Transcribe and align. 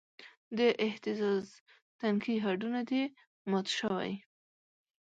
د 0.57 0.59
اهتزاز 0.87 1.45
تنکي 1.99 2.35
هډونه 2.45 2.81
دې 2.89 3.03
مات 3.49 3.67
شوی 3.77 4.11